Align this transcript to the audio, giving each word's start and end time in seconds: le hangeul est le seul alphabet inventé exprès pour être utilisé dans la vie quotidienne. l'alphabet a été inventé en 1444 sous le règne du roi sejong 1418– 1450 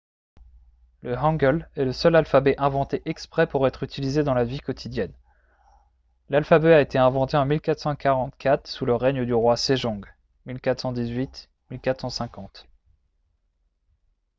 le 1.03 1.15
hangeul 1.15 1.69
est 1.75 1.85
le 1.85 1.93
seul 1.93 2.15
alphabet 2.15 2.57
inventé 2.59 3.03
exprès 3.05 3.45
pour 3.45 3.67
être 3.67 3.83
utilisé 3.83 4.23
dans 4.23 4.33
la 4.33 4.45
vie 4.45 4.59
quotidienne. 4.59 5.13
l'alphabet 6.29 6.73
a 6.73 6.81
été 6.81 6.97
inventé 6.97 7.37
en 7.37 7.45
1444 7.45 8.65
sous 8.65 8.87
le 8.87 8.95
règne 8.95 9.23
du 9.27 9.33
roi 9.35 9.57
sejong 9.57 10.01
1418– 10.47 11.49
1450 11.69 12.65